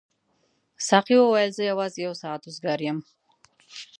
[0.87, 2.97] ساقي وویل زه یوازې یو ساعت وزګار یم.